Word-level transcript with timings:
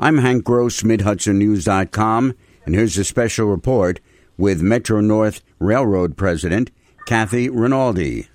I'm 0.00 0.18
Hank 0.18 0.44
Gross, 0.44 0.82
MidHudsonNews.com, 0.82 2.34
and 2.64 2.74
here's 2.76 2.96
a 2.98 3.02
special 3.02 3.46
report 3.46 3.98
with 4.36 4.62
Metro 4.62 5.00
North 5.00 5.42
Railroad 5.58 6.16
President 6.16 6.70
Kathy 7.04 7.48
Rinaldi. 7.48 8.28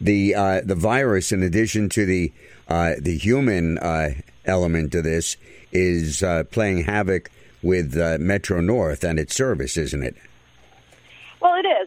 The 0.00 0.34
uh, 0.34 0.60
the 0.64 0.74
virus, 0.74 1.30
in 1.30 1.44
addition 1.44 1.90
to 1.90 2.04
the 2.04 2.32
uh, 2.66 2.94
the 2.98 3.16
human 3.16 3.78
uh, 3.78 4.14
element 4.44 4.90
to 4.90 5.00
this, 5.00 5.36
is 5.70 6.24
uh, 6.24 6.42
playing 6.50 6.84
havoc 6.84 7.30
with 7.62 7.96
uh, 7.96 8.18
Metro 8.18 8.60
North 8.60 9.04
and 9.04 9.20
its 9.20 9.36
service, 9.36 9.76
isn't 9.76 10.02
it? 10.02 10.16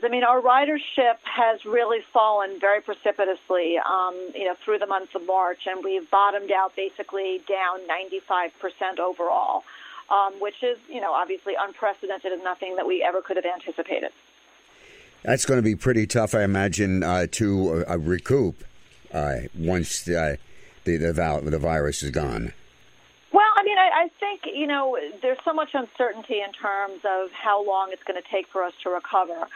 Well, 0.03 0.11
it 0.11 0.11
is. 0.11 0.11
I 0.11 0.11
mean, 0.11 0.23
our 0.23 0.41
ridership 0.41 1.17
has 1.23 1.65
really 1.65 1.99
fallen 2.13 2.59
very 2.59 2.81
precipitously, 2.81 3.77
um, 3.77 4.31
you 4.35 4.45
know, 4.45 4.55
through 4.63 4.79
the 4.79 4.87
month 4.87 5.15
of 5.15 5.25
March, 5.25 5.67
and 5.67 5.83
we've 5.83 6.09
bottomed 6.09 6.51
out 6.51 6.75
basically 6.75 7.41
down 7.47 7.79
95% 7.87 8.99
overall, 8.99 9.63
um, 10.09 10.33
which 10.39 10.63
is, 10.63 10.77
you 10.89 11.01
know, 11.01 11.13
obviously 11.13 11.53
unprecedented 11.59 12.31
and 12.31 12.43
nothing 12.43 12.75
that 12.75 12.87
we 12.87 13.03
ever 13.03 13.21
could 13.21 13.37
have 13.37 13.45
anticipated. 13.45 14.11
That's 15.23 15.45
going 15.45 15.57
to 15.57 15.63
be 15.63 15.75
pretty 15.75 16.05
tough, 16.05 16.35
I 16.35 16.43
imagine, 16.43 17.03
uh, 17.03 17.27
to 17.31 17.85
uh, 17.89 17.97
recoup 17.97 18.63
uh, 19.13 19.35
once 19.57 20.07
uh, 20.07 20.35
the 20.83 20.97
the, 20.97 21.41
the 21.43 21.59
virus 21.59 22.03
is 22.03 22.11
gone. 22.11 22.53
Well, 23.31 23.51
I 23.55 23.63
mean, 23.63 23.77
I, 23.77 23.89
I 23.93 24.09
think 24.19 24.41
you 24.53 24.67
know 24.67 24.97
there's 25.21 25.37
so 25.45 25.53
much 25.53 25.73
uncertainty 25.73 26.41
in 26.41 26.51
terms 26.51 26.99
of 27.05 27.31
how 27.31 27.65
long 27.65 27.89
it's 27.91 28.03
going 28.03 28.21
to 28.21 28.29
take 28.29 28.47
for 28.47 28.63
us 28.63 28.73
to 28.83 28.89
recover. 28.89 29.47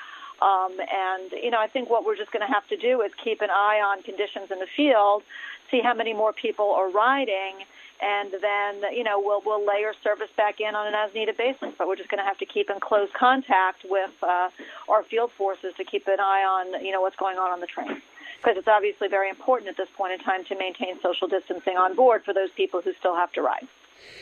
Um, 0.41 0.79
and 0.79 1.31
you 1.31 1.51
know, 1.51 1.59
I 1.59 1.67
think 1.67 1.89
what 1.89 2.05
we're 2.05 2.15
just 2.15 2.31
going 2.31 2.45
to 2.45 2.53
have 2.53 2.67
to 2.67 2.77
do 2.77 3.01
is 3.01 3.11
keep 3.23 3.41
an 3.41 3.49
eye 3.49 3.81
on 3.83 4.03
conditions 4.03 4.51
in 4.51 4.59
the 4.59 4.67
field, 4.67 5.23
see 5.71 5.81
how 5.81 5.93
many 5.93 6.13
more 6.13 6.33
people 6.33 6.71
are 6.71 6.89
riding, 6.89 7.65
and 8.01 8.31
then 8.41 8.93
you 8.93 9.03
know 9.03 9.19
we'll 9.19 9.41
we'll 9.45 9.65
layer 9.65 9.93
service 10.03 10.29
back 10.37 10.59
in 10.59 10.75
on 10.75 10.87
an 10.87 10.93
as 10.93 11.13
needed 11.13 11.37
basis. 11.37 11.73
But 11.77 11.87
we're 11.87 11.95
just 11.95 12.09
going 12.09 12.19
to 12.19 12.27
have 12.27 12.37
to 12.37 12.45
keep 12.45 12.69
in 12.69 12.79
close 12.79 13.09
contact 13.13 13.85
with 13.89 14.11
uh, 14.21 14.49
our 14.89 15.03
field 15.03 15.31
forces 15.31 15.73
to 15.77 15.83
keep 15.83 16.07
an 16.07 16.19
eye 16.19 16.43
on 16.43 16.85
you 16.85 16.91
know 16.91 17.01
what's 17.01 17.17
going 17.17 17.37
on 17.37 17.51
on 17.51 17.59
the 17.59 17.67
train 17.67 18.01
because 18.37 18.57
it's 18.57 18.67
obviously 18.67 19.07
very 19.07 19.29
important 19.29 19.69
at 19.69 19.77
this 19.77 19.89
point 19.95 20.13
in 20.13 20.19
time 20.19 20.45
to 20.45 20.55
maintain 20.57 20.99
social 21.01 21.27
distancing 21.27 21.77
on 21.77 21.95
board 21.95 22.23
for 22.23 22.33
those 22.33 22.51
people 22.51 22.81
who 22.81 22.93
still 22.93 23.15
have 23.15 23.31
to 23.33 23.41
ride. 23.41 23.67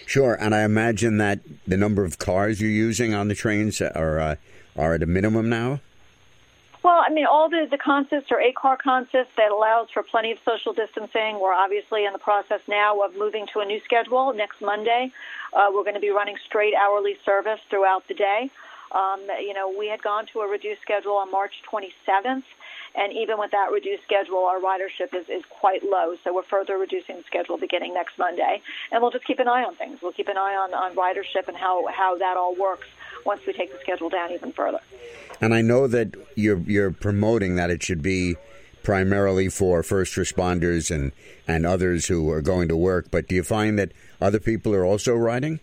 Sure, 0.05 0.35
and 0.35 0.55
I 0.55 0.63
imagine 0.63 1.17
that 1.17 1.39
the 1.67 1.77
number 1.77 2.05
of 2.05 2.17
cars 2.17 2.61
you're 2.61 2.69
using 2.69 3.13
on 3.13 3.27
the 3.27 3.35
trains 3.35 3.81
are 3.81 4.19
uh, 4.19 4.35
are 4.77 4.93
at 4.93 5.03
a 5.03 5.05
minimum 5.05 5.49
now. 5.49 5.79
I 7.05 7.11
mean, 7.11 7.27
all 7.27 7.49
the, 7.49 7.67
the 7.69 7.77
consists 7.77 8.31
are 8.31 8.41
eight 8.41 8.55
car 8.55 8.77
consists 8.77 9.31
that 9.37 9.51
allows 9.51 9.91
for 9.91 10.01
plenty 10.01 10.31
of 10.31 10.39
social 10.43 10.73
distancing. 10.73 11.39
We're 11.39 11.53
obviously 11.53 12.03
in 12.03 12.13
the 12.13 12.19
process 12.19 12.61
now 12.67 12.99
of 13.01 13.15
moving 13.15 13.45
to 13.53 13.59
a 13.59 13.65
new 13.65 13.79
schedule 13.81 14.33
next 14.33 14.59
Monday. 14.59 15.11
Uh, 15.53 15.69
we're 15.71 15.83
going 15.83 15.93
to 15.93 15.99
be 15.99 16.09
running 16.09 16.35
straight 16.43 16.73
hourly 16.73 17.15
service 17.23 17.59
throughout 17.69 18.07
the 18.07 18.15
day. 18.15 18.49
Um, 18.91 19.21
you 19.39 19.53
know, 19.53 19.71
we 19.77 19.87
had 19.87 20.01
gone 20.01 20.25
to 20.33 20.39
a 20.39 20.49
reduced 20.49 20.81
schedule 20.81 21.13
on 21.17 21.29
March 21.29 21.53
27th, 21.71 22.43
and 22.95 23.13
even 23.13 23.37
with 23.37 23.51
that 23.51 23.71
reduced 23.71 24.03
schedule, 24.03 24.45
our 24.45 24.59
ridership 24.59 25.13
is, 25.13 25.29
is 25.29 25.43
quite 25.47 25.83
low. 25.83 26.15
So 26.23 26.33
we're 26.33 26.43
further 26.43 26.75
reducing 26.77 27.17
the 27.17 27.23
schedule 27.23 27.57
beginning 27.57 27.93
next 27.93 28.17
Monday. 28.17 28.61
And 28.91 29.01
we'll 29.01 29.11
just 29.11 29.25
keep 29.25 29.39
an 29.39 29.47
eye 29.47 29.63
on 29.63 29.75
things. 29.75 30.01
We'll 30.01 30.13
keep 30.13 30.29
an 30.29 30.37
eye 30.37 30.55
on, 30.55 30.73
on 30.73 30.95
ridership 30.95 31.47
and 31.47 31.57
how, 31.57 31.85
how 31.87 32.17
that 32.17 32.35
all 32.35 32.55
works 32.55 32.87
once 33.25 33.41
we 33.45 33.53
take 33.53 33.71
the 33.71 33.79
schedule 33.79 34.09
down 34.09 34.31
even 34.31 34.51
further. 34.51 34.79
And 35.41 35.53
I 35.53 35.61
know 35.61 35.87
that 35.87 36.15
you're, 36.35 36.59
you're 36.59 36.91
promoting 36.91 37.55
that 37.55 37.69
it 37.69 37.83
should 37.83 38.01
be 38.01 38.35
primarily 38.83 39.49
for 39.49 39.83
first 39.83 40.15
responders 40.15 40.93
and, 40.93 41.11
and 41.47 41.65
others 41.65 42.05
who 42.05 42.29
are 42.29 42.41
going 42.41 42.67
to 42.69 42.77
work. 42.77 43.09
But 43.11 43.27
do 43.27 43.35
you 43.35 43.43
find 43.43 43.77
that 43.79 43.91
other 44.21 44.39
people 44.39 44.73
are 44.73 44.85
also 44.85 45.15
riding? 45.15 45.59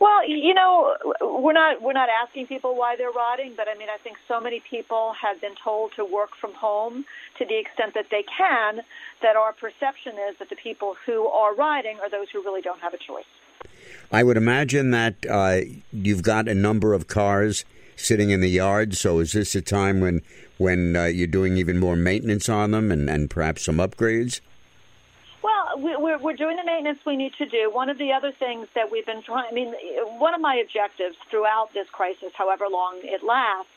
Well, 0.00 0.26
you 0.26 0.54
know, 0.54 0.96
we're 1.20 1.52
not 1.52 1.82
we're 1.82 1.92
not 1.92 2.08
asking 2.08 2.46
people 2.46 2.74
why 2.74 2.96
they're 2.96 3.10
riding, 3.10 3.52
but 3.54 3.68
I 3.68 3.76
mean, 3.76 3.88
I 3.90 3.98
think 3.98 4.16
so 4.26 4.40
many 4.40 4.60
people 4.60 5.12
have 5.12 5.42
been 5.42 5.54
told 5.62 5.92
to 5.96 6.06
work 6.06 6.30
from 6.40 6.54
home 6.54 7.04
to 7.38 7.44
the 7.44 7.58
extent 7.58 7.92
that 7.92 8.06
they 8.10 8.22
can. 8.22 8.80
That 9.20 9.36
our 9.36 9.52
perception 9.52 10.14
is 10.30 10.38
that 10.38 10.48
the 10.48 10.56
people 10.56 10.96
who 11.04 11.26
are 11.28 11.54
riding 11.54 11.98
are 12.00 12.08
those 12.08 12.30
who 12.30 12.42
really 12.42 12.62
don't 12.62 12.80
have 12.80 12.94
a 12.94 12.98
choice. 12.98 13.26
I 14.12 14.24
would 14.24 14.36
imagine 14.36 14.90
that 14.90 15.14
uh, 15.28 15.60
you've 15.92 16.22
got 16.22 16.48
a 16.48 16.54
number 16.54 16.94
of 16.94 17.06
cars 17.06 17.64
sitting 17.96 18.30
in 18.30 18.40
the 18.40 18.48
yard. 18.48 18.94
So 18.96 19.20
is 19.20 19.32
this 19.32 19.54
a 19.54 19.60
time 19.60 20.00
when 20.00 20.22
when 20.58 20.96
uh, 20.96 21.04
you're 21.04 21.26
doing 21.26 21.56
even 21.56 21.78
more 21.78 21.96
maintenance 21.96 22.48
on 22.48 22.72
them 22.72 22.90
and, 22.92 23.08
and 23.08 23.30
perhaps 23.30 23.64
some 23.64 23.76
upgrades? 23.76 24.40
Well, 25.42 25.78
we're, 25.78 26.18
we're 26.18 26.36
doing 26.36 26.56
the 26.56 26.64
maintenance 26.64 26.98
we 27.06 27.16
need 27.16 27.32
to 27.34 27.46
do. 27.46 27.70
One 27.72 27.88
of 27.88 27.96
the 27.96 28.12
other 28.12 28.30
things 28.30 28.68
that 28.74 28.90
we've 28.90 29.06
been 29.06 29.22
trying, 29.22 29.46
I 29.50 29.54
mean, 29.54 29.72
one 30.18 30.34
of 30.34 30.40
my 30.40 30.56
objectives 30.56 31.16
throughout 31.30 31.72
this 31.72 31.88
crisis, 31.88 32.32
however 32.34 32.66
long 32.70 32.98
it 33.02 33.22
lasts, 33.22 33.72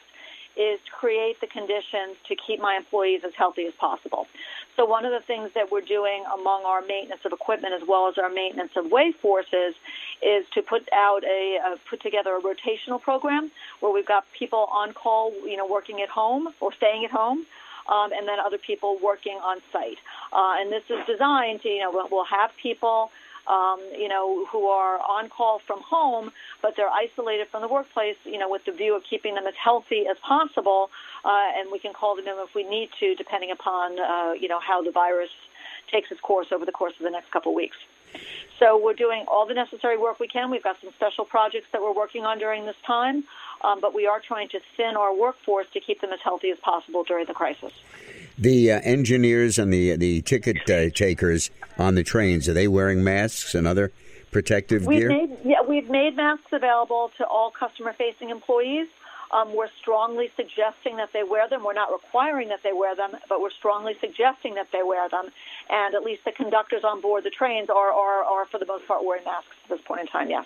is 0.58 0.80
to 0.86 0.92
create 0.92 1.40
the 1.40 1.48
conditions 1.48 2.18
to 2.28 2.36
keep 2.36 2.60
my 2.60 2.76
employees 2.76 3.24
as 3.24 3.34
healthy 3.34 3.66
as 3.66 3.74
possible. 3.74 4.28
So 4.76 4.86
one 4.86 5.06
of 5.06 5.12
the 5.12 5.20
things 5.20 5.52
that 5.54 5.72
we're 5.72 5.82
doing 5.82 6.24
among 6.34 6.66
our 6.66 6.82
maintenance 6.82 7.22
of 7.26 7.32
equipment 7.32 7.74
as 7.74 7.88
well 7.88 8.08
as 8.08 8.18
our 8.18 8.30
maintenance 8.30 8.72
of 8.76 8.92
way 8.92 9.12
forces 9.12 9.76
is 10.22 10.46
to 10.54 10.62
put 10.62 10.88
out 10.92 11.24
a 11.24 11.78
put 11.90 12.02
together 12.02 12.36
a 12.36 12.42
rotational 12.42 13.02
program 13.02 13.52
where 13.80 13.92
we've 13.92 14.06
got 14.06 14.26
people 14.34 14.68
on 14.72 14.94
call, 14.94 15.32
you 15.46 15.58
know, 15.58 15.68
working 15.68 16.02
at 16.02 16.10
home 16.10 16.50
or 16.60 16.74
staying 16.74 17.06
at 17.06 17.12
home 17.12 17.46
um, 17.88 18.12
and 18.14 18.28
then 18.28 18.40
other 18.40 18.58
people 18.58 18.98
working 19.02 19.38
on 19.44 19.60
site. 19.72 19.98
Uh, 20.32 20.56
and 20.60 20.72
this 20.72 20.84
is 20.90 21.06
designed 21.06 21.62
to, 21.62 21.70
you 21.70 21.82
know, 21.82 22.08
we'll 22.12 22.26
have 22.26 22.56
people, 22.58 23.12
um, 23.48 23.80
you 23.98 24.08
know, 24.08 24.46
who 24.46 24.68
are 24.68 25.00
on 25.00 25.30
call 25.30 25.60
from 25.60 25.82
home, 25.82 26.32
but 26.62 26.76
they're 26.76 26.90
isolated 26.90 27.48
from 27.50 27.62
the 27.62 27.68
workplace, 27.68 28.16
you 28.26 28.38
know, 28.38 28.50
with 28.50 28.66
the 28.66 28.72
view 28.72 28.96
of 28.96 29.04
keeping 29.04 29.36
them 29.36 29.46
as 29.48 29.56
healthy 29.56 30.06
as 30.10 30.18
possible. 30.20 30.90
Uh, 31.26 31.52
and 31.58 31.72
we 31.72 31.80
can 31.80 31.94
call 31.94 32.16
them 32.16 32.28
in 32.28 32.36
if 32.38 32.56
we 32.56 32.64
need 32.64 32.90
to, 33.00 33.16
depending 33.16 33.52
upon, 33.52 34.00
uh, 34.00 34.34
you 34.34 34.48
know, 34.48 34.60
how 34.60 34.82
the 34.82 34.92
virus 34.92 35.30
takes 35.92 36.12
its 36.12 36.22
course 36.22 36.48
over 36.52 36.66
the 36.66 36.72
course 36.72 36.94
of 36.98 37.04
the 37.04 37.12
next 37.12 37.32
couple 37.32 37.52
of 37.52 37.56
weeks. 37.56 37.78
So 38.60 38.82
we're 38.82 38.94
doing 38.94 39.26
all 39.28 39.46
the 39.46 39.54
necessary 39.54 39.98
work 39.98 40.20
we 40.20 40.28
can. 40.28 40.52
We've 40.52 40.64
got 40.64 40.80
some 40.80 40.92
special 40.94 41.26
projects 41.26 41.68
that 41.72 41.82
we're 41.82 41.94
working 41.94 42.24
on 42.26 42.38
during 42.38 42.66
this 42.66 42.76
time, 42.86 43.24
um, 43.64 43.82
but 43.82 43.94
we 43.94 44.06
are 44.08 44.20
trying 44.20 44.50
to 44.50 44.60
thin 44.78 44.96
our 44.96 45.16
workforce 45.16 45.68
to 45.74 45.80
keep 45.80 46.02
them 46.02 46.12
as 46.14 46.20
healthy 46.22 46.52
as 46.52 46.60
possible 46.60 47.04
during 47.04 47.26
the 47.26 47.34
crisis. 47.34 47.74
The 48.38 48.72
uh, 48.72 48.82
engineers 48.82 49.60
and 49.60 49.72
the 49.72 49.96
the 49.96 50.22
ticket 50.22 50.70
uh, 50.70 50.90
takers 50.90 51.52
on 51.78 51.96
the 51.96 52.04
trains 52.04 52.50
are 52.50 52.54
they 52.54 52.68
wearing 52.68 53.04
masks 53.04 53.54
and 53.54 53.68
other 53.68 53.92
protective 54.32 54.86
we've 54.86 55.00
gear? 55.00 55.10
Made, 55.10 55.38
yeah, 55.46 55.62
we've 55.62 55.90
made 55.90 56.16
masks 56.16 56.52
available 56.52 57.12
to 57.18 57.26
all 57.26 57.52
customer-facing 57.52 58.30
employees. 58.30 58.88
Um, 59.32 59.56
we're 59.56 59.70
strongly 59.82 60.32
suggesting 60.36 60.98
that 60.98 61.12
they 61.12 61.24
wear 61.24 61.48
them. 61.48 61.64
We're 61.64 61.74
not 61.74 61.92
requiring 61.92 62.50
that 62.50 62.62
they 62.62 62.74
wear 62.74 62.96
them, 62.96 63.16
but 63.30 63.42
we're 63.42 63.52
strongly 63.52 63.96
suggesting 64.00 64.56
that 64.56 64.72
they 64.72 64.84
wear 64.84 65.10
them. 65.10 65.30
And 65.70 65.96
at 65.96 66.04
least 66.04 66.24
the 66.26 66.32
conductors 66.32 66.84
on 66.84 67.02
board 67.02 67.24
the 67.24 67.32
trains 67.32 67.70
are, 67.70 67.92
are, 67.92 68.24
are 68.24 68.46
for 68.46 68.60
the 68.60 68.66
most 68.66 68.88
part, 68.88 69.04
wearing 69.04 69.24
masks 69.24 69.56
at 69.64 69.70
this 69.70 69.82
point 69.82 70.02
in 70.02 70.08
time, 70.08 70.30
yes. 70.30 70.46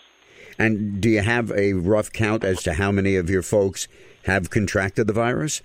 And 0.57 1.01
do 1.01 1.09
you 1.09 1.21
have 1.21 1.51
a 1.51 1.73
rough 1.73 2.11
count 2.13 2.43
as 2.43 2.63
to 2.63 2.73
how 2.73 2.91
many 2.91 3.17
of 3.17 3.29
your 3.29 3.41
folks 3.41 3.87
have 4.25 4.49
contracted 4.49 5.07
the 5.07 5.13
virus? 5.13 5.61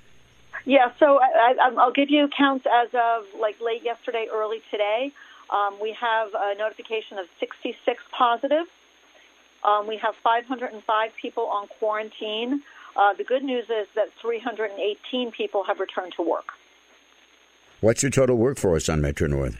Yeah, 0.64 0.92
so 0.98 1.20
I, 1.20 1.70
will 1.70 1.92
give 1.92 2.10
you 2.10 2.28
counts 2.28 2.66
as 2.70 2.88
of 2.94 3.24
like 3.38 3.60
late 3.60 3.82
yesterday, 3.82 4.28
early 4.32 4.62
today. 4.70 5.12
Um, 5.50 5.74
we 5.80 5.92
have 5.92 6.28
a 6.34 6.54
notification 6.56 7.18
of 7.18 7.26
66 7.40 8.02
positive. 8.16 8.66
Um, 9.64 9.86
we 9.86 9.96
have 9.98 10.14
505 10.16 11.16
people 11.20 11.46
on 11.46 11.66
quarantine. 11.66 12.62
Uh, 12.96 13.12
the 13.14 13.24
good 13.24 13.42
news 13.42 13.64
is 13.70 13.86
that 13.94 14.12
318 14.20 15.30
people 15.32 15.64
have 15.64 15.80
returned 15.80 16.12
to 16.16 16.22
work. 16.22 16.52
What's 17.80 18.02
your 18.02 18.10
total 18.10 18.36
workforce 18.36 18.88
on 18.88 19.00
Metro 19.00 19.26
North? 19.26 19.58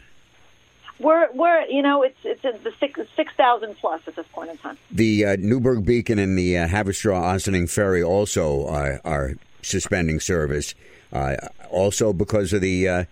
We're, 0.99 1.29
we're 1.33 1.63
you 1.63 1.81
know, 1.81 2.03
it's 2.03 2.19
it's 2.23 2.43
the 2.43 2.71
six 2.79 2.99
six 3.15 3.33
thousand 3.33 3.75
plus 3.77 4.01
at 4.07 4.15
this 4.15 4.27
point 4.27 4.51
in 4.51 4.57
time. 4.57 4.77
The 4.91 5.25
uh, 5.25 5.35
Newburgh 5.39 5.83
Beacon 5.85 6.19
and 6.19 6.37
the 6.37 6.57
uh, 6.59 6.67
Haverstraw 6.67 7.19
Ossining 7.19 7.67
Ferry 7.67 8.03
also 8.03 8.67
uh, 8.67 8.99
are 9.03 9.33
suspending 9.63 10.19
service, 10.19 10.75
also 11.69 12.13
because 12.13 12.53
of 12.53 12.61
the, 12.61 12.87
uh, 12.87 13.03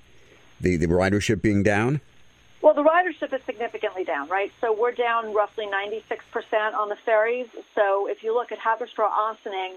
the 0.59 0.75
the 0.77 0.87
ridership 0.87 1.41
being 1.41 1.63
down. 1.63 2.01
Well, 2.61 2.75
the 2.75 2.83
ridership 2.83 3.33
is 3.33 3.41
significantly 3.43 4.03
down, 4.03 4.29
right? 4.29 4.51
So 4.61 4.71
we're 4.71 4.91
down 4.91 5.33
roughly 5.33 5.65
96% 5.65 6.75
on 6.75 6.89
the 6.89 6.95
ferries. 6.95 7.47
So 7.73 8.07
if 8.07 8.23
you 8.23 8.35
look 8.35 8.51
at 8.51 8.59
Haverstraw 8.59 9.09
Ossining, 9.09 9.73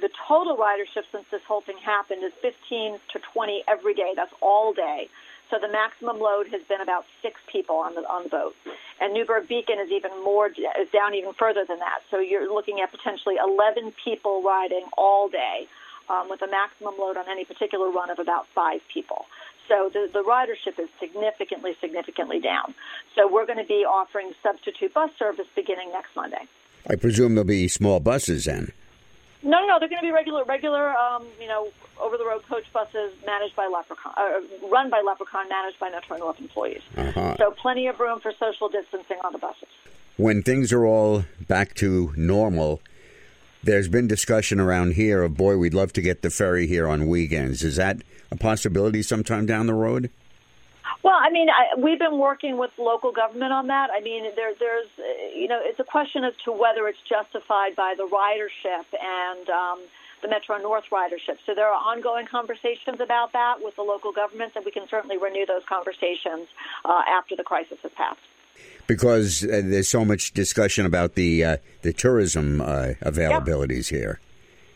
the 0.00 0.08
total 0.26 0.56
ridership 0.56 1.04
since 1.12 1.26
this 1.30 1.42
whole 1.44 1.60
thing 1.60 1.76
happened 1.76 2.24
is 2.24 2.32
15 2.40 2.98
to 3.12 3.18
20 3.18 3.64
every 3.68 3.94
day. 3.94 4.14
That's 4.16 4.32
all 4.40 4.72
day. 4.72 5.08
So 5.50 5.58
the 5.58 5.68
maximum 5.68 6.18
load 6.18 6.48
has 6.48 6.62
been 6.62 6.80
about 6.80 7.04
six 7.20 7.40
people 7.46 7.76
on 7.76 7.94
the 7.94 8.00
on 8.08 8.24
the 8.24 8.28
boat, 8.30 8.56
and 9.00 9.12
Newburgh 9.12 9.46
Beacon 9.46 9.78
is 9.78 9.90
even 9.90 10.10
more 10.24 10.46
is 10.48 10.90
down 10.90 11.14
even 11.14 11.34
further 11.34 11.64
than 11.68 11.78
that. 11.80 12.00
So 12.10 12.18
you're 12.18 12.52
looking 12.52 12.80
at 12.80 12.90
potentially 12.90 13.36
11 13.36 13.92
people 14.02 14.42
riding 14.42 14.84
all 14.96 15.28
day, 15.28 15.68
um, 16.08 16.28
with 16.28 16.42
a 16.42 16.46
maximum 16.46 16.94
load 16.98 17.16
on 17.16 17.28
any 17.28 17.44
particular 17.44 17.90
run 17.90 18.10
of 18.10 18.18
about 18.18 18.46
five 18.48 18.80
people. 18.92 19.26
So 19.68 19.90
the, 19.92 20.10
the 20.12 20.22
ridership 20.22 20.78
is 20.78 20.88
significantly, 21.00 21.74
significantly 21.80 22.38
down. 22.38 22.74
So 23.14 23.32
we're 23.32 23.46
going 23.46 23.58
to 23.58 23.64
be 23.64 23.84
offering 23.84 24.32
substitute 24.42 24.92
bus 24.92 25.10
service 25.18 25.46
beginning 25.54 25.90
next 25.92 26.14
Monday. 26.14 26.46
I 26.88 26.96
presume 26.96 27.34
there'll 27.34 27.46
be 27.46 27.68
small 27.68 27.98
buses 28.00 28.44
then. 28.44 28.72
No, 29.42 29.60
no, 29.60 29.66
no. 29.66 29.78
They're 29.78 29.88
going 29.88 30.00
to 30.00 30.06
be 30.06 30.12
regular, 30.12 30.44
regular, 30.44 30.94
um, 30.96 31.26
you 31.40 31.48
know, 31.48 31.68
over-the-road 32.00 32.42
coach 32.46 32.70
buses 32.72 33.12
managed 33.24 33.56
by 33.56 33.66
Leprechaun, 33.66 34.12
uh, 34.16 34.40
run 34.68 34.90
by 34.90 35.02
Leprechaun, 35.04 35.48
managed 35.48 35.78
by 35.78 35.90
Metro 35.90 36.18
North 36.18 36.40
employees. 36.40 36.82
Uh-huh. 36.96 37.36
So 37.36 37.50
plenty 37.50 37.86
of 37.86 38.00
room 38.00 38.20
for 38.20 38.32
social 38.38 38.68
distancing 38.68 39.18
on 39.24 39.32
the 39.32 39.38
buses. 39.38 39.68
When 40.16 40.42
things 40.42 40.72
are 40.72 40.84
all 40.84 41.24
back 41.48 41.74
to 41.74 42.12
normal, 42.16 42.80
there's 43.64 43.88
been 43.88 44.06
discussion 44.06 44.60
around 44.60 44.94
here 44.94 45.22
of 45.22 45.36
boy, 45.36 45.56
we'd 45.56 45.74
love 45.74 45.92
to 45.94 46.02
get 46.02 46.22
the 46.22 46.30
ferry 46.30 46.66
here 46.66 46.86
on 46.88 47.06
weekends. 47.06 47.62
Is 47.62 47.76
that 47.76 48.02
a 48.30 48.36
possibility 48.36 49.02
sometime 49.02 49.46
down 49.46 49.66
the 49.66 49.74
road? 49.74 50.10
Well, 51.02 51.18
I 51.20 51.30
mean, 51.30 51.48
I, 51.50 51.78
we've 51.78 51.98
been 51.98 52.18
working 52.18 52.56
with 52.56 52.70
local 52.78 53.12
government 53.12 53.52
on 53.52 53.66
that. 53.66 53.90
I 53.92 54.00
mean, 54.00 54.24
there, 54.36 54.54
there's, 54.58 54.86
uh, 54.98 55.36
you 55.36 55.48
know, 55.48 55.60
it's 55.62 55.78
a 55.78 55.84
question 55.84 56.24
as 56.24 56.32
to 56.44 56.52
whether 56.52 56.88
it's 56.88 57.00
justified 57.06 57.76
by 57.76 57.94
the 57.96 58.04
ridership 58.04 58.84
and 58.98 59.48
um, 59.50 59.80
the 60.22 60.28
Metro 60.28 60.56
North 60.56 60.84
ridership. 60.90 61.36
So 61.44 61.54
there 61.54 61.68
are 61.68 61.74
ongoing 61.74 62.26
conversations 62.26 63.00
about 63.00 63.32
that 63.32 63.62
with 63.62 63.76
the 63.76 63.82
local 63.82 64.12
governments, 64.12 64.56
and 64.56 64.64
we 64.64 64.70
can 64.70 64.88
certainly 64.88 65.18
renew 65.18 65.44
those 65.44 65.62
conversations 65.68 66.48
uh, 66.86 67.02
after 67.06 67.36
the 67.36 67.44
crisis 67.44 67.78
has 67.82 67.92
passed. 67.92 68.20
Because 68.86 69.44
uh, 69.44 69.62
there's 69.64 69.88
so 69.88 70.04
much 70.04 70.32
discussion 70.32 70.84
about 70.84 71.14
the 71.14 71.44
uh, 71.44 71.56
the 71.82 71.92
tourism 71.92 72.60
uh, 72.60 72.92
availabilities 73.02 73.90
yep. 73.90 74.00
here. 74.00 74.20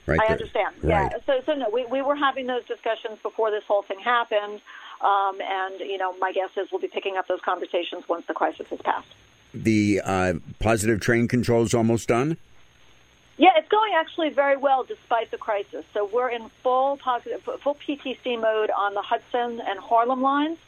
Right 0.06 0.20
I 0.20 0.32
understand. 0.32 0.74
Right. 0.82 1.10
Yeah. 1.12 1.18
So, 1.26 1.42
so 1.44 1.54
no, 1.54 1.68
we, 1.68 1.84
we 1.84 2.00
were 2.00 2.16
having 2.16 2.46
those 2.46 2.64
discussions 2.64 3.18
before 3.22 3.50
this 3.50 3.64
whole 3.64 3.82
thing 3.82 3.98
happened. 3.98 4.62
Um, 5.00 5.38
and, 5.40 5.80
you 5.80 5.98
know, 5.98 6.16
my 6.18 6.32
guess 6.32 6.50
is 6.56 6.72
we'll 6.72 6.80
be 6.80 6.88
picking 6.88 7.16
up 7.16 7.28
those 7.28 7.42
conversations 7.42 8.08
once 8.08 8.26
the 8.26 8.34
crisis 8.34 8.66
has 8.68 8.80
passed. 8.80 9.06
The 9.52 10.00
uh, 10.02 10.34
positive 10.58 11.00
train 11.00 11.28
control 11.28 11.62
is 11.62 11.74
almost 11.74 12.08
done? 12.08 12.38
Yeah, 13.36 13.50
it's 13.56 13.68
going 13.68 13.92
actually 13.94 14.30
very 14.30 14.56
well 14.56 14.82
despite 14.82 15.30
the 15.30 15.38
crisis. 15.38 15.84
So 15.94 16.08
we're 16.12 16.30
in 16.30 16.48
full 16.62 16.96
positive, 16.96 17.42
full 17.42 17.76
PTC 17.76 18.40
mode 18.40 18.70
on 18.70 18.94
the 18.94 19.02
Hudson 19.02 19.60
and 19.60 19.78
Harlem 19.78 20.22
lines, 20.22 20.58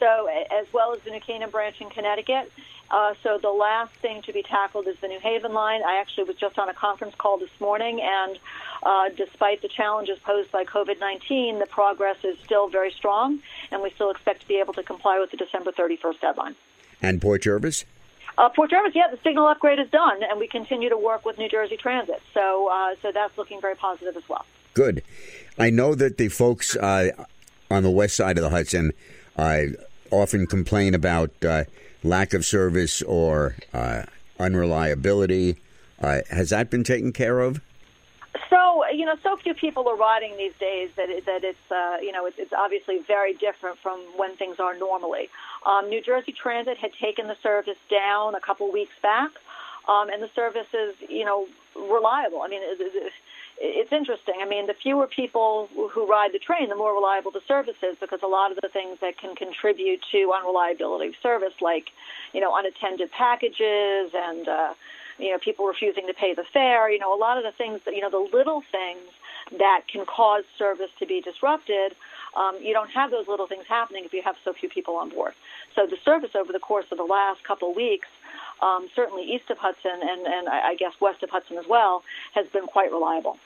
so 0.00 0.28
as 0.50 0.66
well 0.72 0.94
as 0.94 1.00
the 1.02 1.10
New 1.10 1.20
Canaan 1.20 1.50
branch 1.50 1.80
in 1.80 1.90
Connecticut. 1.90 2.50
Uh, 2.90 3.14
so 3.22 3.38
the 3.38 3.50
last 3.50 3.92
thing 3.94 4.22
to 4.22 4.32
be 4.32 4.42
tackled 4.42 4.86
is 4.86 4.98
the 5.00 5.08
New 5.08 5.20
Haven 5.20 5.52
line. 5.52 5.82
I 5.86 6.00
actually 6.00 6.24
was 6.24 6.36
just 6.36 6.58
on 6.58 6.68
a 6.68 6.74
conference 6.74 7.14
call 7.16 7.38
this 7.38 7.50
morning, 7.60 8.00
and 8.00 8.38
uh, 8.82 9.10
despite 9.14 9.60
the 9.60 9.68
challenges 9.68 10.18
posed 10.20 10.50
by 10.50 10.64
COVID-19, 10.64 11.58
the 11.58 11.66
progress 11.66 12.16
is 12.24 12.38
still 12.44 12.68
very 12.68 12.90
strong, 12.90 13.40
and 13.70 13.82
we 13.82 13.90
still 13.90 14.10
expect 14.10 14.40
to 14.40 14.48
be 14.48 14.56
able 14.56 14.72
to 14.74 14.82
comply 14.82 15.18
with 15.20 15.30
the 15.30 15.36
December 15.36 15.70
31st 15.72 16.20
deadline. 16.20 16.54
And 17.02 17.20
Port 17.20 17.42
Jervis? 17.42 17.84
Uh, 18.38 18.48
Port 18.48 18.70
Jervis, 18.70 18.94
yeah, 18.94 19.08
the 19.10 19.18
signal 19.22 19.46
upgrade 19.46 19.78
is 19.80 19.90
done, 19.90 20.22
and 20.22 20.38
we 20.38 20.46
continue 20.46 20.88
to 20.88 20.96
work 20.96 21.26
with 21.26 21.38
New 21.38 21.48
Jersey 21.48 21.76
Transit. 21.76 22.22
So, 22.32 22.68
uh, 22.72 22.94
so 23.02 23.12
that's 23.12 23.36
looking 23.36 23.60
very 23.60 23.74
positive 23.74 24.16
as 24.16 24.28
well. 24.28 24.46
Good. 24.74 25.02
I 25.58 25.70
know 25.70 25.94
that 25.94 26.18
the 26.18 26.28
folks 26.28 26.76
uh, 26.76 27.10
on 27.70 27.82
the 27.82 27.90
west 27.90 28.16
side 28.16 28.38
of 28.38 28.44
the 28.44 28.50
Hudson 28.50 28.92
uh, 29.36 29.62
often 30.10 30.46
complain 30.46 30.94
about 30.94 31.30
uh, 31.44 31.64
lack 32.02 32.34
of 32.34 32.44
service 32.44 33.02
or 33.02 33.56
uh, 33.72 34.04
unreliability. 34.38 35.56
Uh, 36.00 36.20
has 36.30 36.50
that 36.50 36.70
been 36.70 36.84
taken 36.84 37.12
care 37.12 37.40
of? 37.40 37.60
So 38.50 38.84
you 38.88 39.04
know, 39.04 39.16
so 39.22 39.36
few 39.36 39.54
people 39.54 39.88
are 39.88 39.96
riding 39.96 40.36
these 40.36 40.54
days 40.54 40.90
that 40.96 41.10
it, 41.10 41.26
that 41.26 41.44
it's 41.44 41.70
uh, 41.70 41.98
you 42.00 42.12
know 42.12 42.26
it's, 42.26 42.38
it's 42.38 42.52
obviously 42.52 43.00
very 43.00 43.34
different 43.34 43.78
from 43.78 44.00
when 44.16 44.36
things 44.36 44.60
are 44.60 44.78
normally. 44.78 45.28
Um, 45.66 45.88
New 45.88 46.00
Jersey 46.00 46.32
Transit 46.32 46.78
had 46.78 46.92
taken 46.94 47.26
the 47.26 47.36
service 47.42 47.78
down 47.90 48.34
a 48.34 48.40
couple 48.40 48.70
weeks 48.70 48.94
back, 49.02 49.30
um, 49.88 50.08
and 50.08 50.22
the 50.22 50.30
service 50.34 50.68
is 50.72 50.94
you 51.08 51.24
know 51.24 51.46
reliable. 51.74 52.42
I 52.42 52.48
mean. 52.48 52.62
It, 52.62 52.80
it, 52.80 53.12
it's 53.60 53.92
interesting. 53.92 54.36
I 54.40 54.46
mean, 54.46 54.66
the 54.66 54.74
fewer 54.74 55.06
people 55.06 55.68
who 55.74 56.06
ride 56.06 56.32
the 56.32 56.38
train, 56.38 56.68
the 56.68 56.76
more 56.76 56.94
reliable 56.94 57.30
the 57.30 57.40
service 57.40 57.76
is 57.82 57.96
because 57.98 58.22
a 58.22 58.26
lot 58.26 58.52
of 58.52 58.58
the 58.62 58.68
things 58.68 58.98
that 59.00 59.18
can 59.18 59.34
contribute 59.34 60.00
to 60.12 60.32
unreliability 60.32 61.08
of 61.08 61.16
service, 61.22 61.54
like, 61.60 61.90
you 62.32 62.40
know, 62.40 62.56
unattended 62.56 63.10
packages 63.10 64.12
and, 64.14 64.48
uh, 64.48 64.74
you 65.18 65.32
know, 65.32 65.38
people 65.38 65.66
refusing 65.66 66.06
to 66.06 66.14
pay 66.14 66.34
the 66.34 66.44
fare, 66.44 66.90
you 66.90 66.98
know, 66.98 67.14
a 67.14 67.18
lot 67.18 67.36
of 67.36 67.42
the 67.42 67.52
things 67.52 67.80
that, 67.84 67.94
you 67.94 68.00
know, 68.00 68.10
the 68.10 68.36
little 68.36 68.62
things 68.70 69.00
that 69.58 69.82
can 69.90 70.06
cause 70.06 70.44
service 70.56 70.90
to 70.98 71.06
be 71.06 71.20
disrupted, 71.20 71.96
um, 72.36 72.56
you 72.62 72.72
don't 72.72 72.90
have 72.90 73.10
those 73.10 73.26
little 73.26 73.46
things 73.46 73.64
happening 73.66 74.04
if 74.04 74.12
you 74.12 74.22
have 74.22 74.36
so 74.44 74.52
few 74.52 74.68
people 74.68 74.94
on 74.96 75.08
board. 75.08 75.32
So 75.74 75.86
the 75.86 75.96
service 76.04 76.36
over 76.36 76.52
the 76.52 76.60
course 76.60 76.86
of 76.92 76.98
the 76.98 77.04
last 77.04 77.42
couple 77.42 77.70
of 77.70 77.76
weeks 77.76 78.08
um, 78.60 78.88
certainly 78.94 79.22
east 79.22 79.50
of 79.50 79.58
Hudson 79.58 80.00
and, 80.02 80.26
and 80.26 80.48
I 80.48 80.74
guess 80.74 80.92
west 81.00 81.22
of 81.22 81.30
Hudson 81.30 81.58
as 81.58 81.66
well, 81.68 82.02
has 82.34 82.46
been 82.48 82.66
quite 82.66 82.90
reliable. 82.90 83.38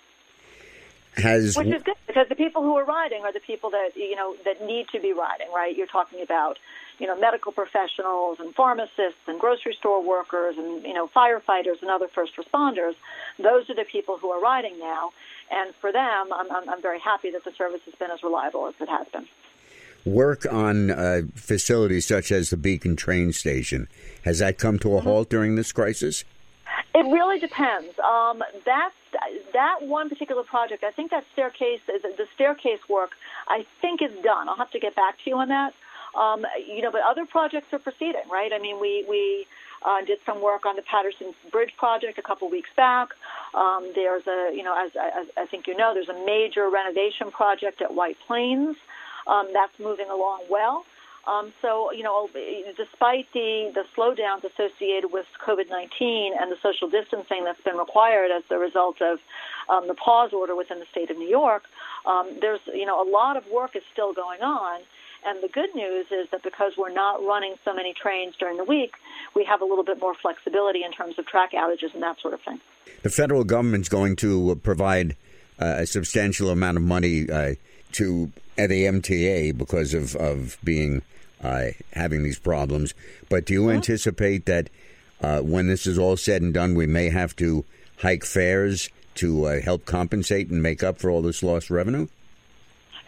Has 1.17 1.57
which 1.57 1.67
is 1.67 1.83
good 1.83 1.97
because 2.07 2.29
the 2.29 2.35
people 2.35 2.63
who 2.63 2.77
are 2.77 2.85
riding 2.85 3.23
are 3.23 3.33
the 3.33 3.41
people 3.41 3.71
that 3.71 3.91
you 3.97 4.17
know 4.17 4.35
that 4.45 4.65
need 4.65 4.89
to 4.89 5.01
be 5.01 5.13
riding. 5.13 5.49
Right? 5.55 5.77
You're 5.77 5.87
talking 5.87 6.23
about 6.23 6.59
you 6.99 7.07
know 7.07 7.19
medical 7.19 7.53
professionals 7.53 8.41
and 8.41 8.55
pharmacists 8.55 9.21
and 9.27 9.39
grocery 9.39 9.75
store 9.75 10.03
workers 10.03 10.57
and 10.57 10.83
you 10.85 10.95
know 10.95 11.09
firefighters 11.09 11.83
and 11.83 11.91
other 11.91 12.09
first 12.09 12.37
responders. 12.37 12.95
Those 13.39 13.69
are 13.69 13.75
the 13.75 13.85
people 13.85 14.17
who 14.17 14.31
are 14.31 14.41
riding 14.41 14.79
now, 14.79 15.13
and 15.51 15.75
for 15.75 15.93
them, 15.93 16.33
I'm, 16.33 16.51
I'm, 16.51 16.69
I'm 16.69 16.83
very 16.83 17.01
happy 17.01 17.31
that 17.33 17.45
the 17.45 17.53
service 17.53 17.83
has 17.85 17.95
been 17.95 18.11
as 18.11 18.23
reliable 18.23 18.67
as 18.67 18.75
it 18.81 18.89
has 18.89 19.07
been 19.09 19.27
work 20.05 20.47
on 20.51 20.91
uh, 20.91 21.23
facilities 21.35 22.07
such 22.07 22.33
as 22.33 22.51
the 22.51 22.57
Beacon 22.57 22.97
train 22.97 23.33
station. 23.33 23.89
Has 24.25 24.41
that 24.41 24.59
come 24.59 24.79
to 24.81 24.95
a 24.95 24.99
mm-hmm. 24.99 25.09
halt 25.09 25.31
during 25.31 25.55
this 25.55 25.73
crisis? 25.73 26.25
It 26.95 27.07
really 27.11 27.39
depends. 27.39 27.99
Um, 27.99 28.43
that 28.67 28.93
that 29.53 29.79
one 29.83 30.09
particular 30.09 30.43
project, 30.43 30.85
I 30.85 30.91
think 30.91 31.11
that 31.11 31.25
staircase, 31.33 31.81
the 31.87 32.27
staircase 32.35 32.81
work, 32.89 33.13
I 33.49 33.65
think 33.81 34.03
is 34.03 34.13
done. 34.23 34.49
I'll 34.49 34.57
have 34.57 34.71
to 34.73 34.79
get 34.79 34.95
back 34.95 35.17
to 35.25 35.31
you 35.31 35.39
on 35.39 35.49
that. 35.49 35.75
Um, 36.15 36.45
you 36.67 36.83
know, 36.83 36.91
but 36.91 37.01
other 37.03 37.25
projects 37.25 37.73
are 37.73 37.79
proceeding, 37.79 38.29
right? 38.31 38.53
I 38.53 38.59
mean, 38.59 38.79
we 38.79 39.07
we 39.09 39.47
uh, 39.85 40.03
did 40.05 40.19
some 40.27 40.43
work 40.43 40.67
on 40.67 40.77
the 40.77 40.83
Patterson 40.83 41.35
Bridge 41.51 41.75
project 41.77 42.19
a 42.19 42.23
couple 42.23 42.51
weeks 42.51 42.71
back. 42.77 43.09
Um, 43.55 43.91
there's 43.95 44.27
a, 44.27 44.53
you 44.55 44.63
know, 44.63 44.75
as, 44.77 44.93
as 44.97 45.27
I 45.37 45.47
think 45.47 45.67
you 45.67 45.77
know, 45.77 45.95
there's 45.95 46.11
a 46.11 46.25
major 46.27 46.69
renovation 46.69 47.31
project 47.31 47.81
at 47.81 47.95
White 47.95 48.19
Plains. 48.27 48.77
Um, 49.27 49.49
that's 49.53 49.79
moving 49.79 50.11
along 50.11 50.43
well. 50.51 50.85
Um, 51.25 51.53
so, 51.63 51.93
you 51.93 52.03
know, 52.03 52.29
despite 52.77 53.33
the, 53.33 53.71
the 53.75 53.85
slowdowns 53.97 54.45
associated 54.45 55.13
with 55.13 55.27
COVID 55.41 55.71
19 55.71 56.33
and 56.39 56.51
the 56.51 56.57
social 56.63 56.89
distancing 56.89 57.45
that's 57.45 57.61
been 57.61 57.77
required 57.77 58.31
as 58.33 58.43
a 58.51 58.59
result 58.59 59.01
of 59.01 59.21
um, 59.69 59.87
the 59.87 59.95
pause 59.95 60.33
order 60.33 60.57
within 60.57 60.81
the 60.81 60.87
state 60.87 61.11
of 61.11 61.17
New 61.17 61.29
York, 61.29 61.65
um, 62.07 62.29
there's, 62.41 62.61
you 62.67 62.87
know, 62.87 63.01
a 63.01 63.09
lot 63.09 63.37
of 63.37 63.47
work 63.49 63.77
is 63.77 63.83
still 63.93 64.13
going 64.13 64.43
on. 64.43 64.81
And 65.25 65.41
the 65.41 65.49
good 65.49 65.73
news 65.77 66.07
is 66.11 66.29
that 66.31 66.43
because 66.43 66.73
we're 66.77 66.93
not 66.93 67.25
running 67.25 67.55
so 67.65 67.73
many 67.73 67.95
trains 67.95 68.35
during 68.37 68.57
the 68.57 68.65
week, 68.65 68.95
we 69.37 69.45
have 69.45 69.61
a 69.61 69.65
little 69.65 69.85
bit 69.85 70.01
more 70.01 70.15
flexibility 70.15 70.83
in 70.83 70.91
terms 70.91 71.17
of 71.19 71.27
track 71.27 71.53
outages 71.53 71.95
and 71.95 72.03
that 72.03 72.19
sort 72.21 72.35
of 72.35 72.41
thing. 72.41 72.61
The 73.03 73.11
federal 73.11 73.45
government's 73.45 73.89
going 73.89 74.17
to 74.17 74.57
provide 74.57 75.17
uh, 75.61 75.77
a 75.79 75.87
substantial 75.87 76.51
amount 76.51 76.77
of 76.77 76.83
money 76.83 77.31
uh, 77.31 77.55
to 77.95 78.33
at 78.59 78.69
the 78.69 78.85
MTA 78.85 79.57
because 79.57 79.95
of, 79.95 80.15
of 80.17 80.59
being 80.63 81.03
uh, 81.43 81.69
having 81.93 82.23
these 82.23 82.39
problems. 82.39 82.95
But 83.29 83.47
do 83.47 83.55
you 83.55 83.71
anticipate 83.71 84.47
that 84.47 84.71
uh, 85.21 85.41
when 85.41 85.69
this 85.69 85.87
is 85.87 85.99
all 85.99 86.17
said 86.17 86.43
and 86.43 86.53
done, 86.53 86.75
we 86.75 86.87
may 86.87 87.09
have 87.09 87.35
to 87.37 87.65
hike 87.99 88.25
fares 88.25 88.91
to 89.15 89.45
uh, 89.47 89.61
help 89.61 89.85
compensate 89.85 90.51
and 90.51 90.63
make 90.63 90.83
up 90.83 90.99
for 90.99 91.11
all 91.11 91.23
this 91.23 91.43
lost 91.43 91.71
revenue? 91.71 92.09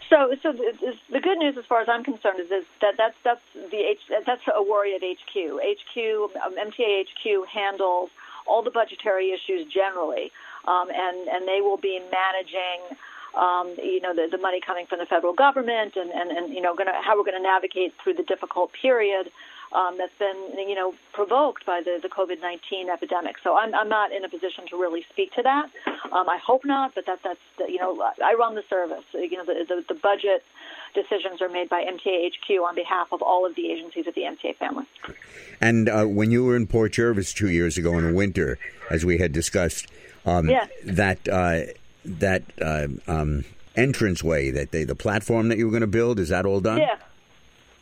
So, 0.09 0.35
so 0.43 0.51
the, 0.51 0.93
the 1.11 1.19
good 1.19 1.39
news, 1.39 1.57
as 1.57 1.65
far 1.65 1.81
as 1.81 1.89
I'm 1.89 2.03
concerned, 2.03 2.39
is, 2.39 2.51
is 2.51 2.65
that 2.81 2.93
that's 2.95 3.15
that's 3.23 3.41
the 3.53 3.77
H, 3.77 4.01
that's 4.25 4.41
a 4.53 4.61
worry 4.61 4.93
at 4.93 5.01
HQ. 5.01 5.33
HQ, 5.33 6.35
um, 6.45 6.55
MTA 6.55 7.05
HQ 7.05 7.47
handles 7.47 8.11
all 8.45 8.61
the 8.61 8.69
budgetary 8.69 9.31
issues 9.31 9.65
generally, 9.65 10.31
um, 10.65 10.89
and 10.93 11.27
and 11.27 11.47
they 11.47 11.59
will 11.61 11.77
be 11.77 11.99
managing 12.11 12.97
um, 13.35 13.75
you 13.77 14.01
know, 14.01 14.13
the, 14.13 14.27
the 14.31 14.37
money 14.37 14.61
coming 14.61 14.85
from 14.85 14.99
the 14.99 15.05
federal 15.05 15.33
government 15.33 15.95
and, 15.95 16.09
and, 16.11 16.31
and 16.31 16.53
you 16.53 16.61
know, 16.61 16.75
gonna, 16.75 16.93
how 17.01 17.17
we're 17.17 17.23
going 17.23 17.37
to 17.37 17.43
navigate 17.43 17.93
through 18.01 18.13
the 18.13 18.23
difficult 18.23 18.71
period 18.73 19.31
um, 19.73 19.97
that's 19.97 20.17
been, 20.17 20.37
you 20.57 20.75
know, 20.75 20.93
provoked 21.11 21.65
by 21.65 21.81
the, 21.81 21.99
the 22.01 22.07
COVID-19 22.07 22.87
epidemic. 22.91 23.35
So 23.43 23.57
I'm, 23.57 23.75
I'm 23.75 23.89
not 23.89 24.11
in 24.11 24.23
a 24.23 24.29
position 24.29 24.65
to 24.69 24.77
really 24.79 25.05
speak 25.09 25.33
to 25.33 25.43
that. 25.43 25.69
Um, 26.11 26.29
I 26.29 26.37
hope 26.37 26.63
not, 26.63 26.95
but 26.95 27.05
that, 27.07 27.21
that's, 27.23 27.39
the, 27.57 27.69
you 27.69 27.77
know, 27.77 27.99
I 28.23 28.35
run 28.35 28.55
the 28.55 28.63
service. 28.69 29.03
You 29.13 29.37
know, 29.37 29.45
the, 29.45 29.65
the, 29.67 29.93
the 29.93 29.99
budget 29.99 30.43
decisions 30.93 31.41
are 31.41 31.49
made 31.49 31.67
by 31.67 31.83
MTA 31.83 32.31
HQ 32.31 32.49
on 32.61 32.75
behalf 32.75 33.11
of 33.11 33.21
all 33.21 33.45
of 33.45 33.55
the 33.55 33.69
agencies 33.69 34.07
of 34.07 34.15
the 34.15 34.21
MTA 34.21 34.55
family. 34.55 34.85
And 35.59 35.89
uh, 35.89 36.05
when 36.05 36.31
you 36.31 36.45
were 36.45 36.55
in 36.55 36.67
Port 36.67 36.93
Jervis 36.93 37.33
two 37.33 37.49
years 37.49 37.77
ago 37.77 37.97
in 37.97 38.07
the 38.07 38.13
winter, 38.13 38.57
as 38.89 39.03
we 39.03 39.17
had 39.17 39.33
discussed, 39.33 39.87
um, 40.25 40.49
yes. 40.49 40.69
that 40.85 41.27
uh, 41.27 41.73
that 42.05 42.43
uh, 42.61 42.87
um, 43.07 43.45
entranceway 43.75 44.51
that 44.51 44.71
they 44.71 44.83
the 44.83 44.95
platform 44.95 45.49
that 45.49 45.57
you 45.57 45.65
were 45.65 45.71
going 45.71 45.81
to 45.81 45.87
build 45.87 46.19
is 46.19 46.29
that 46.29 46.45
all 46.45 46.61
done? 46.61 46.79
Yeah. 46.79 46.97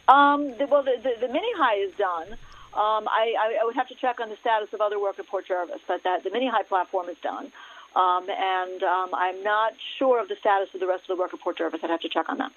Um, 0.08 0.58
the, 0.58 0.68
well, 0.68 0.84
the, 0.84 0.98
the, 1.02 1.28
the 1.28 1.32
mini 1.32 1.48
high 1.56 1.78
is 1.78 1.94
done. 1.96 2.34
Um, 2.74 3.08
I, 3.08 3.36
I, 3.40 3.58
I 3.62 3.66
would 3.66 3.76
have 3.76 3.88
to 3.90 3.96
check 3.96 4.20
on 4.20 4.30
the 4.30 4.36
status 4.38 4.74
of 4.74 4.82
other 4.82 5.00
work 5.00 5.20
at 5.20 5.28
Port 5.28 5.48
Jervis, 5.48 5.80
but 5.88 6.04
that 6.04 6.24
the 6.24 6.32
mini 6.32 6.50
high 6.50 6.64
platform 6.64 7.08
is 7.08 7.18
done. 7.22 7.52
Um, 7.96 8.28
and 8.30 8.82
um, 8.82 9.10
I'm 9.14 9.44
not 9.44 9.74
sure 10.00 10.20
of 10.20 10.28
the 10.28 10.36
status 10.40 10.74
of 10.74 10.80
the 10.80 10.88
rest 10.88 11.04
of 11.04 11.16
the 11.16 11.22
work 11.22 11.34
at 11.34 11.40
Port 11.40 11.58
Jervis. 11.58 11.82
I'd 11.84 11.92
have 11.92 12.02
to 12.02 12.10
check 12.10 12.28
on 12.28 12.40
that. 12.40 12.52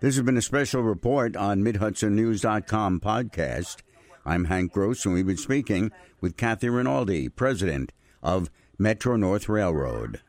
This 0.00 0.16
has 0.16 0.24
been 0.24 0.36
a 0.36 0.42
special 0.42 0.82
report 0.82 1.34
on 1.36 1.64
MidHudsonNews.com 1.64 3.00
podcast. 3.00 3.78
I'm 4.26 4.44
Hank 4.44 4.72
Gross, 4.72 5.06
and 5.06 5.14
we've 5.14 5.26
been 5.26 5.38
speaking 5.38 5.90
with 6.20 6.36
Kathy 6.36 6.68
Rinaldi, 6.68 7.30
president 7.30 7.92
of 8.22 8.50
Metro 8.78 9.16
North 9.16 9.48
Railroad. 9.48 10.20